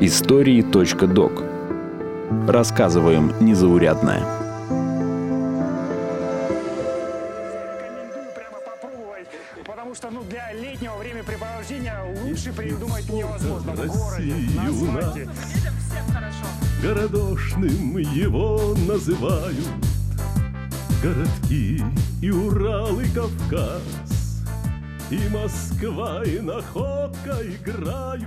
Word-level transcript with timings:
Истории.док 0.00 1.42
Рассказываем 2.48 3.34
незаурядное. 3.44 4.20
Рекомендую 7.76 8.30
прямо 8.34 8.60
попробовать, 8.64 9.28
потому 9.66 9.94
что 9.94 10.10
ну, 10.10 10.22
для 10.22 10.52
летнего 10.54 10.96
времяпрепровождения 10.96 11.98
лучше 12.22 12.54
придумать 12.54 13.10
невозможно 13.10 13.72
в 13.72 13.86
городе, 13.88 14.34
на 14.56 14.68
асфальте. 14.68 15.28
Городошным 16.82 17.98
его 17.98 18.74
называют. 18.88 19.68
Городки 21.02 21.82
и 22.22 22.30
Урал, 22.30 22.98
и 23.00 23.08
Кавказ 23.10 24.13
И 25.10 25.18
Москва, 25.30 26.22
и 26.24 26.40
Находка 26.40 27.36
играют 27.42 28.24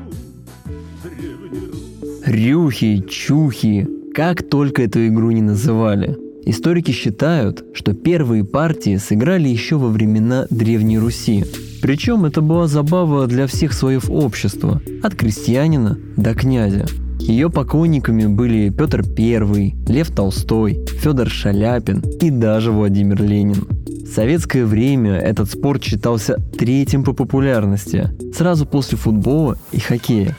Рюхи, 2.25 3.03
чухи, 3.09 3.87
как 4.13 4.47
только 4.47 4.83
эту 4.83 5.07
игру 5.07 5.31
не 5.31 5.41
называли. 5.41 6.15
Историки 6.45 6.91
считают, 6.91 7.65
что 7.73 7.93
первые 7.93 8.43
партии 8.43 8.97
сыграли 8.97 9.49
еще 9.49 9.77
во 9.77 9.87
времена 9.87 10.45
Древней 10.49 10.99
Руси. 10.99 11.45
Причем 11.81 12.25
это 12.25 12.41
была 12.41 12.67
забава 12.67 13.27
для 13.27 13.47
всех 13.47 13.73
слоев 13.73 14.09
общества, 14.09 14.81
от 15.03 15.15
крестьянина 15.15 15.97
до 16.15 16.33
князя. 16.33 16.85
Ее 17.19 17.49
поклонниками 17.49 18.27
были 18.27 18.69
Петр 18.69 19.03
I, 19.17 19.75
Лев 19.87 20.11
Толстой, 20.11 20.85
Федор 21.01 21.29
Шаляпин 21.29 22.03
и 22.21 22.29
даже 22.29 22.71
Владимир 22.71 23.21
Ленин. 23.21 23.76
В 24.07 24.13
советское 24.19 24.65
время 24.65 25.17
этот 25.17 25.51
спорт 25.51 25.83
считался 25.83 26.37
третьим 26.57 27.03
по 27.03 27.11
популярности, 27.11 28.09
сразу 28.33 28.65
после 28.65 28.97
футбола 28.97 29.57
и 29.73 29.79
хоккея. 29.79 30.35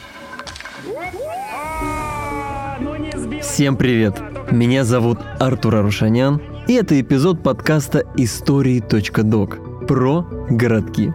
Всем 3.42 3.76
привет! 3.76 4.20
Меня 4.50 4.84
зовут 4.84 5.18
Артур 5.38 5.76
Арушанян, 5.76 6.40
и 6.66 6.72
это 6.72 6.98
эпизод 6.98 7.42
подкаста 7.42 8.04
«Истории.док» 8.16 9.86
про 9.86 10.26
городки. 10.48 11.12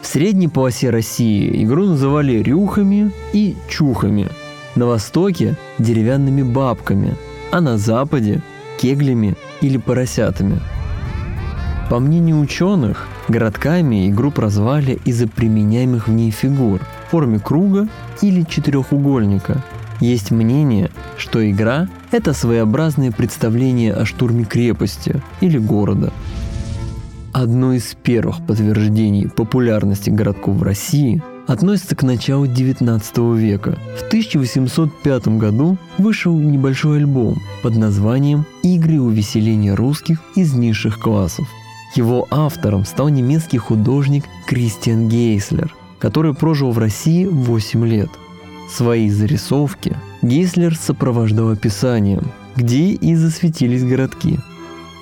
В 0.00 0.06
средней 0.06 0.48
полосе 0.48 0.90
России 0.90 1.64
игру 1.64 1.86
называли 1.86 2.34
рюхами 2.34 3.10
и 3.32 3.56
чухами. 3.68 4.28
На 4.76 4.86
востоке– 4.86 5.56
деревянными 5.78 6.42
бабками, 6.42 7.16
а 7.52 7.60
на 7.60 7.78
западе– 7.78 8.42
кеглями 8.80 9.34
или 9.60 9.76
поросятами. 9.76 10.60
По 11.90 12.00
мнению 12.00 12.40
ученых, 12.40 13.06
городками 13.28 14.08
игру 14.08 14.32
прозвали 14.32 14.98
из-за 15.04 15.28
применяемых 15.28 16.08
в 16.08 16.12
ней 16.12 16.30
фигур 16.30 16.80
в 17.06 17.10
форме 17.10 17.38
круга 17.38 17.88
или 18.20 18.42
четырехугольника. 18.42 19.62
Есть 20.00 20.32
мнение, 20.32 20.90
что 21.18 21.48
игра– 21.48 21.88
это 22.10 22.32
своеобразное 22.32 23.12
представление 23.12 23.94
о 23.94 24.04
штурме 24.04 24.44
крепости 24.44 25.22
или 25.40 25.58
города. 25.58 26.12
Одно 27.32 27.74
из 27.74 27.94
первых 28.02 28.44
подтверждений 28.44 29.28
популярности 29.28 30.10
городков 30.10 30.56
в 30.56 30.62
России 30.62 31.22
относится 31.46 31.94
к 31.96 32.02
началу 32.02 32.46
19 32.46 33.18
века. 33.36 33.78
В 33.98 34.06
1805 34.06 35.28
году 35.38 35.76
вышел 35.98 36.36
небольшой 36.38 36.98
альбом 36.98 37.42
под 37.62 37.76
названием 37.76 38.44
«Игры 38.62 39.00
увеселения 39.00 39.74
русских 39.74 40.20
из 40.36 40.54
низших 40.54 40.98
классов». 40.98 41.48
Его 41.94 42.26
автором 42.30 42.84
стал 42.84 43.08
немецкий 43.08 43.58
художник 43.58 44.24
Кристиан 44.46 45.08
Гейслер, 45.08 45.72
который 45.98 46.34
прожил 46.34 46.72
в 46.72 46.78
России 46.78 47.26
8 47.26 47.86
лет. 47.86 48.10
Свои 48.70 49.08
зарисовки 49.10 49.96
Гейслер 50.22 50.74
сопровождал 50.74 51.50
описанием, 51.50 52.32
где 52.56 52.90
и 52.90 53.14
засветились 53.14 53.84
городки– 53.84 54.38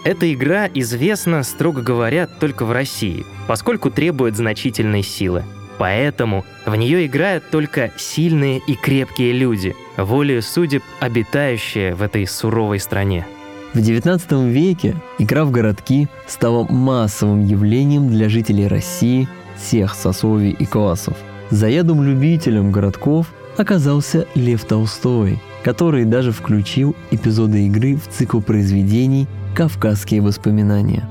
Эта 0.05 0.33
игра 0.33 0.67
известна, 0.67 1.45
строго 1.45 1.81
говоря, 1.81 2.27
только 2.27 2.65
в 2.65 2.73
России, 2.73 3.25
поскольку 3.47 3.89
требует 3.89 4.37
значительной 4.37 5.05
силы. 5.05 5.45
Поэтому 5.83 6.45
в 6.65 6.77
нее 6.77 7.07
играют 7.07 7.43
только 7.51 7.91
сильные 7.97 8.61
и 8.69 8.77
крепкие 8.77 9.33
люди, 9.33 9.75
волею 9.97 10.41
судеб 10.41 10.85
обитающие 11.01 11.97
в 11.97 12.03
этой 12.03 12.25
суровой 12.25 12.79
стране. 12.79 13.27
В 13.75 13.79
XIX 13.79 14.49
веке 14.49 14.95
игра 15.19 15.45
в 15.45 15.51
городки 15.51 16.07
стала 16.29 16.65
массовым 16.71 17.45
явлением 17.45 18.09
для 18.11 18.29
жителей 18.29 18.69
России 18.69 19.27
всех 19.57 19.97
сословий 19.97 20.53
и 20.53 20.67
классов. 20.67 21.17
Заядлым 21.51 22.05
любителем 22.05 22.71
городков 22.71 23.33
оказался 23.57 24.29
Лев 24.37 24.65
Толстой, 24.65 25.41
который 25.65 26.05
даже 26.05 26.31
включил 26.31 26.95
эпизоды 27.11 27.67
игры 27.67 27.97
в 27.97 28.07
цикл 28.07 28.41
произведений 28.41 29.27
«Кавказские 29.57 30.21
воспоминания». 30.21 31.09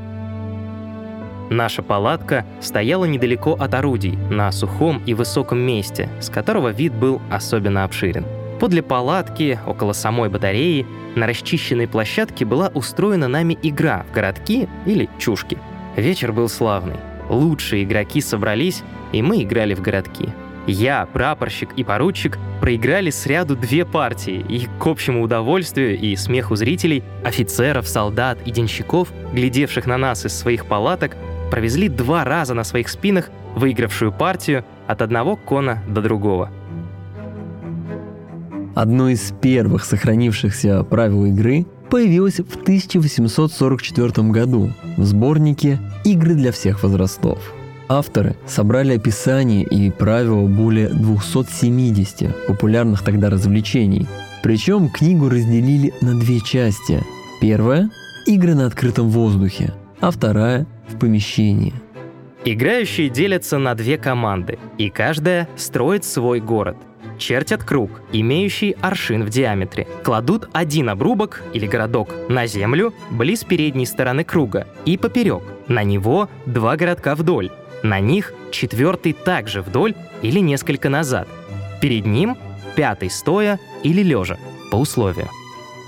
Наша 1.52 1.84
палатка 1.84 2.46
стояла 2.62 3.04
недалеко 3.04 3.52
от 3.60 3.74
орудий, 3.74 4.18
на 4.30 4.50
сухом 4.54 5.02
и 5.06 5.14
высоком 5.14 5.60
месте, 5.60 6.08
с 6.22 6.30
которого 6.30 6.70
вид 6.70 6.94
был 6.94 7.22
особенно 7.30 7.84
обширен. 7.84 8.26
Подле 8.58 8.82
палатки, 8.82 9.60
около 9.68 9.92
самой 9.92 10.30
батареи, 10.30 10.88
на 11.16 11.28
расчищенной 11.28 11.90
площадке 11.90 12.46
была 12.46 12.70
устроена 12.74 13.28
нами 13.28 13.60
игра 13.62 14.06
в 14.10 14.14
городки 14.14 14.70
или 14.86 15.10
чушки. 15.20 15.58
Вечер 15.98 16.32
был 16.32 16.48
славный. 16.48 16.96
Лучшие 17.28 17.84
игроки 17.84 18.22
собрались, 18.22 18.82
и 19.12 19.22
мы 19.22 19.44
играли 19.44 19.74
в 19.74 19.82
городки. 19.82 20.30
Я, 20.68 21.06
прапорщик 21.12 21.74
и 21.76 21.84
поручик 21.84 22.38
проиграли 22.62 23.10
сряду 23.10 23.58
две 23.58 23.84
партии, 23.84 24.46
и 24.48 24.70
к 24.80 24.88
общему 24.88 25.22
удовольствию 25.22 26.00
и 26.00 26.16
смеху 26.16 26.56
зрителей, 26.56 27.04
офицеров, 27.26 27.90
солдат 27.90 28.38
и 28.46 28.52
денщиков, 28.52 29.12
глядевших 29.34 29.86
на 29.86 29.98
нас 29.98 30.26
из 30.26 30.38
своих 30.38 30.66
палаток, 30.66 31.18
провезли 31.52 31.90
два 31.90 32.24
раза 32.24 32.56
на 32.56 32.64
своих 32.64 32.90
спинах 32.90 33.30
выигравшую 33.56 34.12
партию 34.12 34.64
от 34.88 35.02
одного 35.02 35.36
кона 35.36 35.84
до 35.88 36.02
другого. 36.02 36.50
Одно 38.74 39.10
из 39.10 39.34
первых 39.42 39.84
сохранившихся 39.84 40.84
правил 40.84 41.26
игры 41.26 41.66
появилось 41.90 42.40
в 42.40 42.56
1844 42.62 44.30
году 44.30 44.72
в 44.96 45.04
сборнике 45.04 45.80
«Игры 46.06 46.36
для 46.36 46.54
всех 46.54 46.84
возрастов». 46.84 47.54
Авторы 47.90 48.38
собрали 48.48 48.96
описание 48.96 49.64
и 49.64 49.90
правила 49.90 50.48
более 50.48 50.88
270 50.88 52.48
популярных 52.48 53.04
тогда 53.04 53.30
развлечений. 53.30 54.08
Причем 54.42 54.88
книгу 54.88 55.28
разделили 55.28 55.94
на 56.00 56.18
две 56.18 56.40
части. 56.40 57.04
Первая– 57.42 57.90
игры 58.26 58.56
на 58.56 58.68
открытом 58.68 59.10
воздухе, 59.10 59.74
а 60.00 60.12
вторая– 60.12 60.66
в 60.92 61.00
помещении. 61.00 61.74
Играющие 62.44 63.10
делятся 63.10 63.58
на 63.60 63.76
две 63.76 63.98
команды, 63.98 64.58
и 64.78 64.90
каждая 64.90 65.48
строит 65.56 66.04
свой 66.04 66.40
город. 66.40 66.76
Чертят 67.20 67.64
круг, 67.64 68.02
имеющий 68.12 68.76
аршин 68.82 69.24
в 69.24 69.30
диаметре. 69.30 69.88
Кладут 70.04 70.50
один 70.54 70.90
обрубок 70.90 71.44
или 71.54 71.68
городок 71.68 72.10
на 72.30 72.48
землю 72.48 72.96
близ 73.12 73.44
передней 73.44 73.86
стороны 73.86 74.24
круга 74.24 74.68
и 74.86 74.98
поперек. 74.98 75.44
На 75.68 75.84
него 75.84 76.30
два 76.48 76.76
городка 76.78 77.14
вдоль. 77.14 77.52
На 77.84 78.00
них 78.00 78.34
четвертый 78.52 79.14
также 79.14 79.62
вдоль 79.62 79.94
или 80.24 80.40
несколько 80.40 80.90
назад. 80.90 81.28
Перед 81.80 82.08
ним 82.08 82.38
пятый 82.76 83.12
стоя 83.12 83.60
или 83.84 84.02
лежа, 84.02 84.38
по 84.72 84.78
условию. 84.78 85.30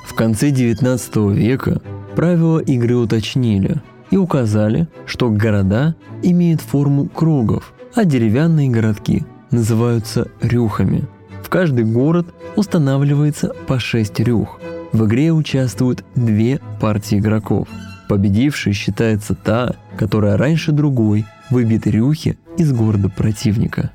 В 0.05 0.13
конце 0.13 0.51
19 0.51 1.15
века 1.35 1.81
правила 2.15 2.59
игры 2.59 2.95
уточнили 2.95 3.81
и 4.13 4.15
указали, 4.15 4.87
что 5.07 5.31
города 5.31 5.95
имеют 6.21 6.61
форму 6.61 7.07
кругов, 7.07 7.73
а 7.95 8.05
деревянные 8.05 8.69
городки 8.69 9.25
называются 9.49 10.27
рюхами. 10.39 11.05
В 11.41 11.49
каждый 11.49 11.85
город 11.85 12.27
устанавливается 12.55 13.55
по 13.65 13.79
6 13.79 14.19
рюх. 14.19 14.59
В 14.91 15.05
игре 15.07 15.31
участвуют 15.31 16.05
две 16.13 16.59
партии 16.79 17.17
игроков. 17.17 17.67
Победившей 18.07 18.73
считается 18.73 19.33
та, 19.33 19.73
которая 19.97 20.37
раньше 20.37 20.71
другой 20.73 21.25
выбит 21.49 21.87
рюхи 21.87 22.37
из 22.55 22.71
города 22.71 23.09
противника. 23.09 23.89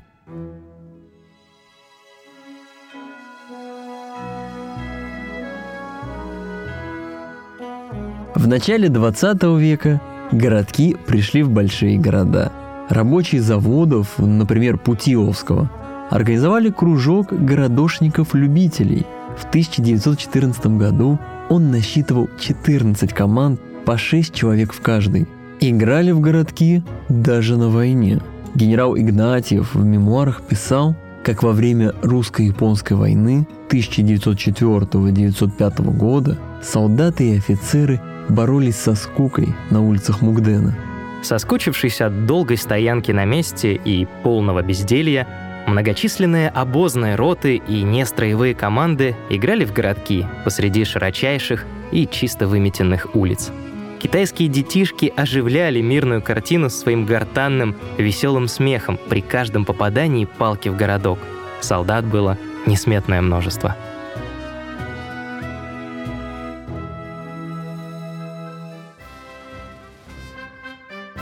В 8.35 8.47
начале 8.49 8.89
20 8.89 9.43
века 9.59 10.01
городки 10.31 10.95
пришли 11.05 11.43
в 11.43 11.49
большие 11.49 11.97
города. 11.97 12.51
Рабочие 12.89 13.41
заводов, 13.41 14.17
например, 14.17 14.77
Путиловского, 14.77 15.69
организовали 16.09 16.69
кружок 16.69 17.31
городошников-любителей. 17.31 19.05
В 19.37 19.45
1914 19.45 20.77
году 20.77 21.19
он 21.49 21.71
насчитывал 21.71 22.29
14 22.39 23.13
команд 23.13 23.59
по 23.85 23.97
6 23.97 24.33
человек 24.33 24.73
в 24.73 24.81
каждой. 24.81 25.27
Играли 25.59 26.11
в 26.11 26.19
городки 26.19 26.83
даже 27.09 27.57
на 27.57 27.69
войне. 27.69 28.21
Генерал 28.55 28.97
Игнатьев 28.97 29.75
в 29.75 29.85
мемуарах 29.85 30.41
писал, 30.41 30.95
как 31.23 31.43
во 31.43 31.51
время 31.51 31.93
русско-японской 32.01 32.93
войны 32.93 33.45
1904-1905 33.69 35.95
года 35.95 36.39
солдаты 36.61 37.29
и 37.29 37.37
офицеры 37.37 38.01
боролись 38.29 38.77
со 38.77 38.95
скукой 38.95 39.55
на 39.69 39.81
улицах 39.81 40.21
Мугдена. 40.21 40.75
Соскучившись 41.21 42.01
от 42.01 42.25
долгой 42.25 42.57
стоянки 42.57 43.11
на 43.11 43.25
месте 43.25 43.73
и 43.73 44.07
полного 44.23 44.61
безделья, 44.61 45.27
многочисленные 45.67 46.49
обозные 46.49 47.15
роты 47.15 47.57
и 47.57 47.83
нестроевые 47.83 48.55
команды 48.55 49.15
играли 49.29 49.65
в 49.65 49.73
городки 49.73 50.25
посреди 50.45 50.85
широчайших 50.85 51.65
и 51.91 52.07
чисто 52.07 52.47
выметенных 52.47 53.15
улиц. 53.15 53.51
Китайские 53.99 54.47
детишки 54.47 55.11
оживляли 55.15 55.81
мирную 55.81 56.21
картину 56.21 56.69
своим 56.69 57.05
гортанным, 57.05 57.75
веселым 57.97 58.47
смехом 58.47 58.97
при 59.09 59.21
каждом 59.21 59.65
попадании 59.65 60.23
палки 60.23 60.69
в 60.69 60.77
городок. 60.77 61.19
Солдат 61.59 62.05
было 62.05 62.37
несметное 62.65 63.21
множество. 63.21 63.75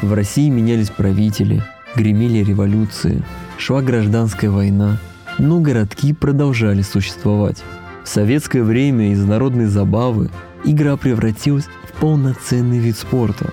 В 0.07 0.13
России 0.13 0.47
менялись 0.47 0.89
правители, 0.89 1.61
гремели 1.93 2.41
революции, 2.41 3.25
шла 3.57 3.81
гражданская 3.81 4.49
война, 4.49 4.99
но 5.37 5.59
городки 5.59 6.13
продолжали 6.13 6.81
существовать. 6.81 7.61
В 8.05 8.07
советское 8.07 8.63
время 8.63 9.11
из 9.11 9.21
народной 9.25 9.65
забавы 9.65 10.29
игра 10.63 10.95
превратилась 10.95 11.65
в 11.83 11.99
полноценный 11.99 12.79
вид 12.79 12.97
спорта. 12.97 13.51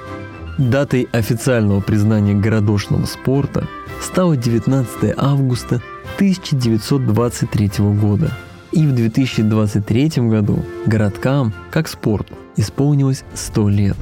Датой 0.56 1.08
официального 1.10 1.80
признания 1.80 2.34
городошного 2.34 3.04
спорта 3.06 3.66
стало 4.00 4.36
19 4.36 5.12
августа 5.16 5.82
1923 6.18 7.70
года. 8.00 8.30
И 8.70 8.86
в 8.86 8.94
2023 8.94 10.28
году 10.28 10.64
городкам, 10.86 11.52
как 11.72 11.88
спорту, 11.88 12.34
исполнилось 12.56 13.24
100 13.34 13.68
лет. 13.70 13.96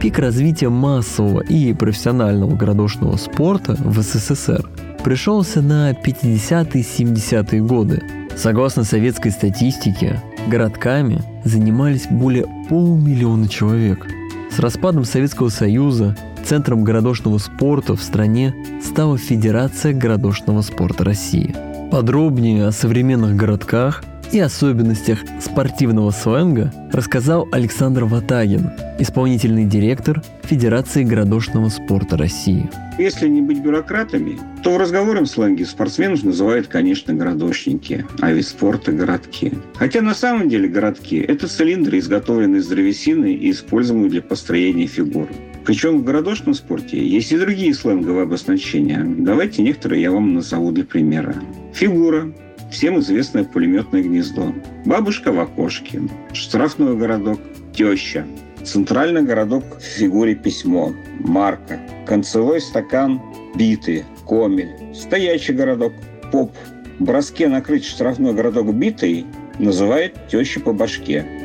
Пик 0.00 0.18
развития 0.18 0.70
массового 0.70 1.40
и 1.40 1.74
профессионального 1.74 2.56
городошного 2.56 3.18
спорта 3.18 3.76
в 3.78 4.00
СССР 4.00 4.66
пришелся 5.04 5.60
на 5.60 5.92
50-70-е 5.92 7.60
годы. 7.60 8.02
Согласно 8.34 8.84
советской 8.84 9.30
статистике, 9.30 10.22
городками 10.48 11.22
занимались 11.44 12.06
более 12.10 12.46
полумиллиона 12.70 13.46
человек. 13.46 14.06
С 14.50 14.58
распадом 14.58 15.04
Советского 15.04 15.50
Союза 15.50 16.16
центром 16.46 16.82
городошного 16.82 17.36
спорта 17.36 17.94
в 17.94 18.02
стране 18.02 18.54
стала 18.82 19.18
Федерация 19.18 19.92
городошного 19.92 20.62
спорта 20.62 21.04
России. 21.04 21.54
Подробнее 21.92 22.68
о 22.68 22.72
современных 22.72 23.36
городках 23.36 24.02
и 24.32 24.38
особенностях 24.38 25.18
спортивного 25.40 26.10
сленга 26.10 26.72
рассказал 26.92 27.48
Александр 27.52 28.04
Ватагин, 28.04 28.70
исполнительный 28.98 29.64
директор 29.64 30.22
Федерации 30.42 31.04
городошного 31.04 31.68
спорта 31.68 32.16
России. 32.16 32.68
Если 32.98 33.28
не 33.28 33.40
быть 33.40 33.62
бюрократами, 33.62 34.38
то 34.62 34.74
в 34.74 34.78
разговорном 34.78 35.26
сленге 35.26 35.64
спортсменов 35.64 36.22
называют, 36.22 36.66
конечно, 36.66 37.14
городошники, 37.14 38.04
а 38.20 38.32
вид 38.32 38.46
спорта– 38.46 38.92
городки. 38.92 39.52
Хотя 39.74 40.02
на 40.02 40.14
самом 40.14 40.48
деле 40.48 40.68
городки– 40.68 41.16
это 41.28 41.48
цилиндры, 41.48 41.98
изготовленные 41.98 42.60
из 42.60 42.66
древесины 42.66 43.32
и 43.32 43.50
используемые 43.50 44.10
для 44.10 44.22
построения 44.22 44.86
фигур. 44.86 45.28
Причем 45.64 45.98
в 45.98 46.04
городошном 46.04 46.54
спорте 46.54 47.06
есть 47.06 47.32
и 47.32 47.38
другие 47.38 47.74
сленговые 47.74 48.24
обозначения. 48.24 49.04
Давайте 49.04 49.62
некоторые 49.62 50.02
я 50.02 50.10
вам 50.10 50.34
назову 50.34 50.72
для 50.72 50.84
примера. 50.84 51.34
Фигура 51.72 52.32
всем 52.70 53.00
известное 53.00 53.44
пулеметное 53.44 54.02
гнездо. 54.02 54.54
Бабушка 54.84 55.32
в 55.32 55.40
окошке, 55.40 56.02
штрафной 56.32 56.96
городок, 56.96 57.40
теща, 57.74 58.24
центральный 58.64 59.22
городок 59.22 59.64
в 59.78 59.82
фигуре 59.82 60.34
письмо, 60.34 60.92
марка, 61.18 61.80
концевой 62.06 62.60
стакан, 62.60 63.20
биты, 63.54 64.04
комель, 64.26 64.94
стоячий 64.94 65.54
городок, 65.54 65.92
поп. 66.32 66.52
Броске 66.98 67.48
накрыть 67.48 67.84
штрафной 67.84 68.34
городок 68.34 68.74
битой 68.74 69.24
называют 69.58 70.14
теща 70.28 70.60
по 70.60 70.72
башке. 70.72 71.39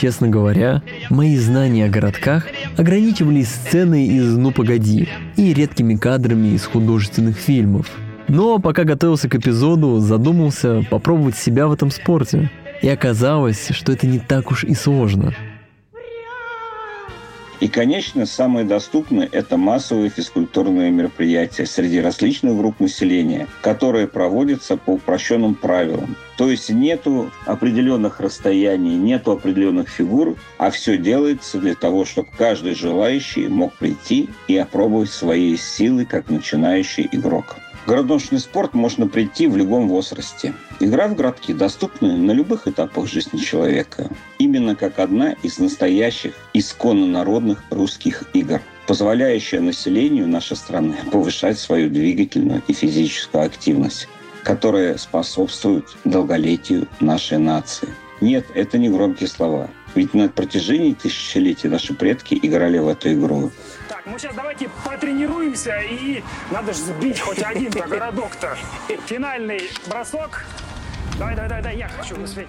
Честно 0.00 0.28
говоря, 0.28 0.82
мои 1.10 1.36
знания 1.36 1.84
о 1.84 1.90
городках 1.90 2.46
ограничивались 2.78 3.48
сценой 3.48 4.06
из 4.06 4.34
«Ну 4.34 4.50
погоди» 4.50 5.10
и 5.36 5.52
редкими 5.52 5.94
кадрами 5.94 6.54
из 6.54 6.64
художественных 6.64 7.36
фильмов. 7.36 7.86
Но 8.26 8.58
пока 8.60 8.84
готовился 8.84 9.28
к 9.28 9.34
эпизоду, 9.34 9.98
задумался 9.98 10.82
попробовать 10.88 11.36
себя 11.36 11.66
в 11.66 11.72
этом 11.74 11.90
спорте. 11.90 12.50
И 12.80 12.88
оказалось, 12.88 13.68
что 13.72 13.92
это 13.92 14.06
не 14.06 14.18
так 14.18 14.50
уж 14.50 14.64
и 14.64 14.72
сложно– 14.72 15.34
и, 17.60 17.68
конечно, 17.68 18.24
самое 18.24 18.64
доступное– 18.64 19.28
это 19.32 19.58
массовые 19.58 20.08
физкультурные 20.08 20.90
мероприятия 20.90 21.66
среди 21.66 22.00
различных 22.00 22.56
групп 22.56 22.80
населения, 22.80 23.48
которые 23.60 24.08
проводятся 24.08 24.78
по 24.78 24.92
упрощенным 24.92 25.54
правилам. 25.54 26.16
То 26.38 26.50
есть 26.50 26.70
нету 26.70 27.30
определенных 27.44 28.20
расстояний, 28.20 28.96
нету 28.96 29.32
определенных 29.32 29.90
фигур, 29.90 30.36
а 30.56 30.70
все 30.70 30.96
делается 30.96 31.58
для 31.58 31.74
того, 31.74 32.06
чтобы 32.06 32.28
каждый 32.36 32.74
желающий 32.74 33.46
мог 33.48 33.74
прийти 33.74 34.30
и 34.48 34.56
опробовать 34.56 35.10
свои 35.10 35.54
силы 35.58 36.06
как 36.06 36.30
начинающий 36.30 37.10
игрок. 37.12 37.56
В 37.84 37.88
городошный 37.88 38.38
спорт 38.38 38.74
можно 38.74 39.08
прийти 39.08 39.46
в 39.46 39.56
любом 39.56 39.88
возрасте. 39.88 40.54
Игра 40.80 41.08
в 41.08 41.14
городки 41.14 41.52
доступна 41.52 42.16
на 42.16 42.32
любых 42.32 42.68
этапах 42.68 43.08
жизни 43.08 43.38
человека. 43.38 44.10
Именно 44.38 44.76
как 44.76 44.98
одна 44.98 45.32
из 45.42 45.58
настоящих 45.58 46.34
исконно 46.52 47.06
народных 47.06 47.62
русских 47.70 48.24
игр 48.34 48.60
позволяющая 48.90 49.60
населению 49.60 50.26
нашей 50.26 50.56
страны 50.56 50.96
повышать 51.12 51.60
свою 51.60 51.88
двигательную 51.90 52.60
и 52.66 52.72
физическую 52.72 53.44
активность, 53.44 54.08
которая 54.42 54.98
способствует 54.98 55.84
долголетию 56.04 56.88
нашей 56.98 57.38
нации. 57.38 57.88
Нет, 58.20 58.46
это 58.52 58.78
не 58.78 58.88
громкие 58.88 59.28
слова. 59.28 59.70
Ведь 59.94 60.12
на 60.12 60.28
протяжении 60.28 60.92
тысячелетий 60.92 61.68
наши 61.68 61.94
предки 61.94 62.36
играли 62.42 62.78
в 62.78 62.88
эту 62.88 63.12
игру. 63.12 63.52
Так, 63.90 64.06
мы 64.06 64.20
сейчас 64.20 64.36
давайте 64.36 64.70
потренируемся 64.84 65.80
и 65.80 66.22
надо 66.52 66.72
же 66.72 66.78
сбить 66.78 67.18
хоть 67.18 67.42
один-то 67.42 67.88
городок-то. 67.88 68.56
Финальный 69.06 69.62
бросок. 69.88 70.44
Давай, 71.18 71.34
давай, 71.34 71.48
давай, 71.48 71.62
давай, 71.64 71.78
я 71.78 71.88
хочу 71.88 72.14
успеть. 72.22 72.46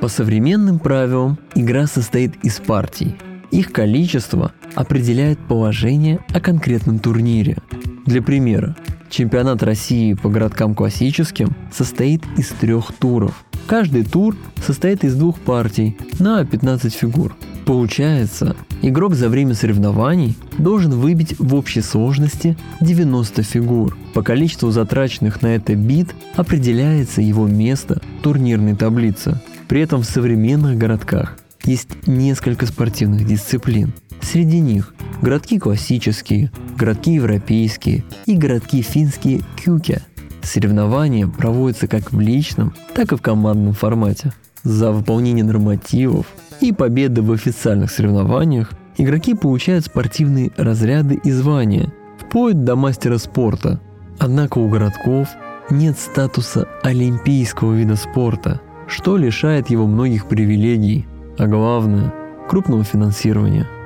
По 0.00 0.08
современным 0.08 0.80
правилам 0.80 1.38
игра 1.54 1.86
состоит 1.86 2.44
из 2.44 2.58
партий. 2.58 3.16
Их 3.52 3.70
количество 3.70 4.52
определяет 4.74 5.38
положение 5.46 6.18
о 6.34 6.40
конкретном 6.40 6.98
турнире. 6.98 7.58
Для 8.04 8.20
примера, 8.20 8.74
чемпионат 9.10 9.62
России 9.62 10.14
по 10.14 10.28
городкам 10.28 10.74
классическим 10.74 11.54
состоит 11.72 12.24
из 12.36 12.48
трех 12.48 12.92
туров. 12.98 13.44
Каждый 13.68 14.04
тур 14.04 14.34
состоит 14.56 15.04
из 15.04 15.14
двух 15.14 15.38
партий 15.38 15.96
на 16.18 16.44
15 16.44 16.92
фигур. 16.92 17.36
Получается, 17.68 18.56
игрок 18.80 19.14
за 19.14 19.28
время 19.28 19.52
соревнований 19.52 20.38
должен 20.56 20.92
выбить 20.92 21.38
в 21.38 21.54
общей 21.54 21.82
сложности 21.82 22.56
90 22.80 23.42
фигур. 23.42 23.94
По 24.14 24.22
количеству 24.22 24.70
затраченных 24.70 25.42
на 25.42 25.48
это 25.48 25.74
бит 25.74 26.14
определяется 26.34 27.20
его 27.20 27.46
место 27.46 28.00
в 28.20 28.22
турнирной 28.22 28.74
таблице. 28.74 29.38
При 29.68 29.82
этом 29.82 30.00
в 30.00 30.06
современных 30.06 30.78
городках 30.78 31.36
есть 31.62 31.90
несколько 32.06 32.64
спортивных 32.64 33.26
дисциплин. 33.26 33.92
Среди 34.22 34.60
них 34.60 34.94
городки 35.20 35.58
классические, 35.58 36.50
городки 36.74 37.12
европейские 37.12 38.02
и 38.24 38.34
городки 38.34 38.80
финские 38.80 39.42
кюкя. 39.62 40.00
Соревнования 40.40 41.26
проводятся 41.26 41.86
как 41.86 42.14
в 42.14 42.18
личном, 42.18 42.72
так 42.94 43.12
и 43.12 43.16
в 43.16 43.20
командном 43.20 43.74
формате. 43.74 44.32
За 44.62 44.90
выполнение 44.90 45.44
нормативов 45.44 46.24
и 46.60 46.72
победы 46.72 47.22
в 47.22 47.32
официальных 47.32 47.90
соревнованиях 47.90 48.72
игроки 48.96 49.34
получают 49.34 49.84
спортивные 49.84 50.50
разряды 50.56 51.20
и 51.22 51.30
звания, 51.30 51.92
вплоть 52.18 52.64
до 52.64 52.76
мастера 52.76 53.18
спорта. 53.18 53.80
Однако 54.18 54.58
у 54.58 54.68
городков 54.68 55.28
нет 55.70 55.98
статуса 55.98 56.66
олимпийского 56.82 57.74
вида 57.74 57.96
спорта, 57.96 58.60
что 58.86 59.16
лишает 59.16 59.70
его 59.70 59.86
многих 59.86 60.26
привилегий, 60.26 61.06
а 61.38 61.46
главное– 61.46 62.12
крупного 62.48 62.84
финансирования– 62.84 63.66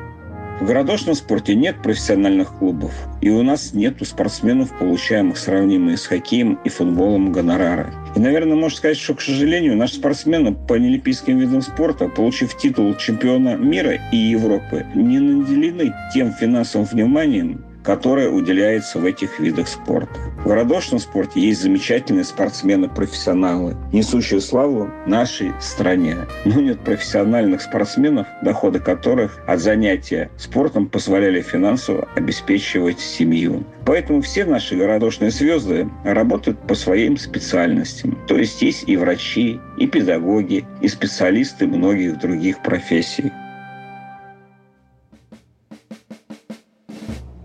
в 0.63 0.65
городошном 0.65 1.17
спорте 1.17 1.57
нет 1.57 1.83
профессиональных 1.83 2.57
клубов, 2.57 2.93
и 3.21 3.31
у 3.31 3.43
нас 3.43 3.75
нет 3.75 3.97
спортсменов, 4.07 4.71
получаемых 4.79 5.37
сравнимые 5.37 5.97
с 5.97 6.07
хоккеем 6.07 6.61
и 6.65 6.69
футболом 6.69 7.33
гонорары. 7.33 7.93
И, 8.15 8.21
наверное, 8.21 8.55
можно 8.55 8.77
сказать, 8.77 8.97
что, 8.97 9.17
к 9.17 9.23
сожалению, 9.23 9.77
наши 9.77 9.97
спортсмены 9.97 10.55
по 10.55 10.75
неолимпийским 10.75 11.37
видам 11.37 11.63
спорта, 11.63 12.09
получив 12.09 12.57
титул 12.57 12.95
чемпиона 12.95 13.57
мира 13.57 13.99
и 14.13 14.17
Европы, 14.17 14.87
не 14.95 15.19
наделены 15.19 15.93
тем 16.15 16.33
финансовым 16.33 16.87
вниманием, 16.87 17.65
которое 17.83 18.29
уделяется 18.29 18.99
в 18.99 19.05
этих 19.05 19.39
видах 19.39 19.69
спорта. 19.69 20.19
В 20.45 20.49
городошном 20.49 21.01
спорте 21.01 21.41
есть 21.41 21.63
замечательные 21.63 22.25
спортсмены-профессионалы, 22.25 23.77
несущие 23.93 24.41
славу 24.41 24.91
нашей 25.07 25.53
стране. 25.61 26.17
Но 26.45 26.61
нет 26.61 26.81
профессиональных 26.81 27.63
спортсменов, 27.63 28.27
доходы 28.43 28.81
которых 28.81 29.39
от 29.47 29.61
занятия 29.61 30.31
спортом 30.37 30.89
позволяли 30.89 31.41
финансово 31.43 32.09
обеспечивать 32.17 33.01
семью. 33.01 33.65
Поэтому 33.85 34.21
все 34.21 34.45
наши 34.45 34.77
городошные 34.77 35.31
звезды 35.31 35.89
работают 36.05 36.59
по 36.67 36.75
своим 36.75 37.17
специальностям. 37.17 38.19
То 38.27 38.37
есть 38.37 38.63
есть 38.63 38.85
и 38.89 38.97
врачи, 38.97 39.61
и 39.77 39.87
педагоги, 39.87 40.65
и 40.81 40.89
специалисты 40.89 41.67
многих 41.67 42.19
других 42.19 42.63
профессий. 42.63 43.33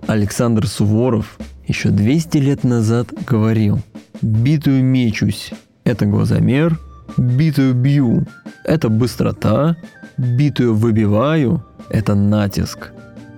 Александр 0.08 0.68
Суворов 0.68 1.38
еще 1.68 1.90
200 1.90 2.38
лет 2.38 2.64
назад 2.64 3.10
говорил 3.28 3.80
«Битую 4.22 4.82
мечусь– 4.82 5.52
это 5.84 6.06
глазомер, 6.06 6.80
битую 7.18 7.74
бью– 7.74 8.26
это 8.64 8.88
быстрота, 8.88 9.76
битую 10.18 10.76
выбиваю– 10.76 11.66
это 11.90 12.16
натиск». 12.16 12.94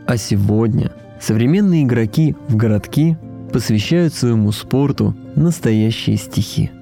А 0.05 0.15
сегодня 0.17 0.91
современные 1.19 1.83
игроки 1.83 2.35
в 2.47 2.55
городки 2.55 3.17
посвящают 3.51 4.13
своему 4.13 4.51
спорту 4.51 5.15
настоящие 5.35 6.17
стихи– 6.17 6.69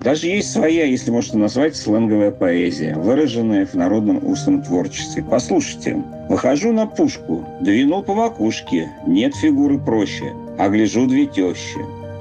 даже 0.00 0.28
есть 0.28 0.50
своя, 0.50 0.86
если 0.86 1.10
можно 1.10 1.40
назвать, 1.40 1.76
сленговая 1.76 2.30
поэзия, 2.30 2.94
выраженная 2.94 3.66
в 3.66 3.74
народном 3.74 4.26
устном 4.26 4.62
творчестве. 4.62 5.22
Послушайте. 5.22 6.02
«Выхожу 6.30 6.72
на 6.72 6.86
пушку, 6.86 7.44
двинул 7.60 8.02
по 8.02 8.14
макушке, 8.14 8.90
нет 9.06 9.34
фигуры 9.34 9.78
проще, 9.78 10.32
а 10.58 10.68
гляжу 10.68 11.06
две 11.06 11.26
тещи». 11.26 11.78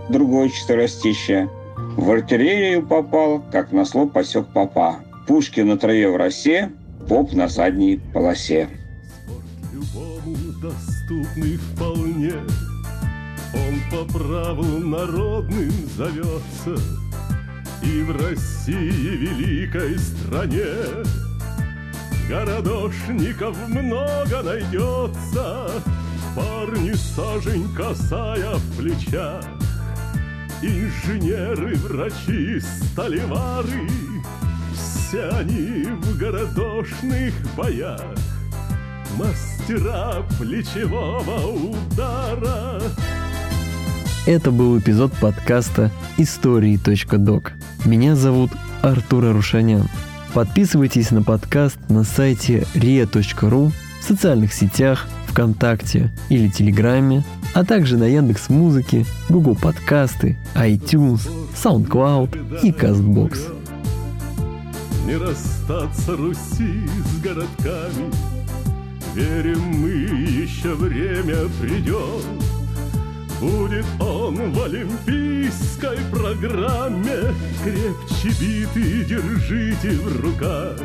Другой 0.10 0.50
четверостище. 0.50 1.48
В 1.96 2.12
артиллерию 2.12 2.86
попал, 2.86 3.44
как 3.52 3.72
на 3.72 3.86
слов 3.86 4.12
посек 4.12 4.48
папа. 4.54 4.98
Пушки 5.28 5.62
на 5.62 5.78
траве 5.78 6.10
в 6.10 6.16
росе, 6.16 6.72
поп 7.08 7.32
на 7.34 7.48
задней 7.48 8.02
полосе. 8.14 8.68
Любому 9.72 10.36
доступный 10.60 11.58
вполне, 11.58 12.34
Он 13.54 13.80
по 13.92 14.12
праву 14.12 14.64
народным 14.80 15.72
зовется– 15.96 16.76
и 17.82 18.02
в 18.02 18.12
России 18.12 19.16
великой 19.16 19.98
стране. 19.98 21.06
Городошников 22.28 23.58
много 23.68 24.44
найдется, 24.44 25.72
Парни 26.36 26.94
сажень 26.94 27.68
косая 27.74 28.56
в 28.56 28.78
плечах, 28.78 29.44
Инженеры, 30.62 31.76
врачи, 31.78 32.60
столевары, 32.60 33.90
Все 34.74 35.28
они 35.30 35.86
в 35.86 36.18
городошных 36.18 37.34
боях, 37.56 38.16
Мастера 39.18 40.24
плечевого 40.38 41.48
удара— 41.48 42.80
это 44.26 44.52
был 44.52 44.78
эпизод 44.78 45.14
подкаста 45.14 45.92
«Истории.док». 46.18 47.54
Меня 47.86 48.16
зовут 48.16 48.52
Артур 48.82 49.26
Арушанян. 49.26 49.88
Подписывайтесь 50.34 51.12
на 51.12 51.24
подкаст 51.24 51.78
на 51.90 52.04
сайте 52.04 52.66
ria.ru, 52.76 53.72
в 54.00 54.04
социальных 54.04 54.54
сетях, 54.54 55.08
ВКонтакте 55.28 56.12
или 56.30 56.50
Телеграме, 56.50 57.24
а 57.54 57.64
также 57.64 57.98
на 57.98 58.06
Яндекс 58.06 58.50
Музыке, 58.50 59.06
Google 59.30 59.56
Подкасты, 59.56 60.38
iTunes, 60.56 61.22
SoundCloud 61.56 62.62
и 62.64 62.72
CastBox. 62.72 63.56
Не 65.06 65.16
расстаться 65.16 66.16
Руси 66.16 66.86
с 67.06 67.22
городками, 67.22 68.12
Верим 69.16 69.60
мы, 69.82 69.90
еще 69.90 70.76
время 70.76 71.50
придет, 71.60 72.24
Будет 73.40 73.86
он 74.02 74.52
в 74.52 74.64
олимпийской 74.64 75.98
программе 76.12 77.34
Крепче 77.64 78.30
биты 78.38 79.06
держите 79.06 79.92
в 79.92 80.22
руках. 80.22 80.78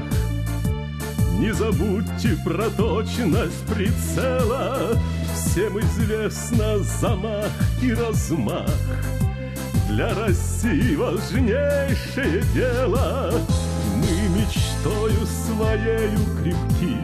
Не 1.40 1.52
забудьте 1.52 2.38
про 2.44 2.70
точность 2.70 3.66
прицела 3.66 4.96
Всем 5.34 5.80
известно 5.80 6.78
замах 6.78 7.50
и 7.82 7.92
размах. 7.92 8.70
Для 9.88 10.14
России 10.14 10.94
важнейшее 10.94 12.42
дело 12.54 13.32
Мы 13.96 14.28
мечтою 14.38 15.26
своею 15.26 16.18
крепки. 16.40 16.98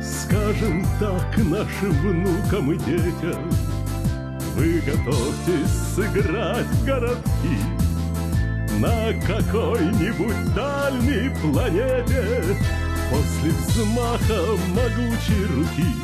Скажем 0.00 0.86
так 1.00 1.36
нашим 1.38 1.92
внукам 2.02 2.72
и 2.72 2.76
детям 2.78 3.50
вы 4.54 4.80
готовьтесь 4.80 5.94
сыграть 5.94 6.84
городки 6.84 7.58
На 8.78 9.12
какой-нибудь 9.26 10.54
дальней 10.54 11.30
планете. 11.40 12.56
После 13.10 13.50
взмаха 13.50 14.56
могучей 14.68 15.46
руки 15.54 15.94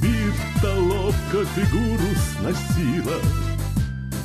Бита 0.00 0.74
ловко 0.74 1.44
фигуру 1.54 2.14
сносила. 2.36 3.20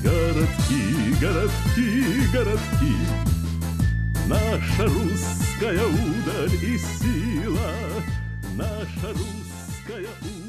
Городки, 0.01 1.13
городки, 1.19 2.27
городки 2.31 2.95
Наша 4.27 4.85
русская 4.85 5.85
удаль 5.85 6.55
и 6.63 6.77
сила 6.77 7.73
Наша 8.55 9.09
русская 9.09 10.07
удаль 10.21 10.48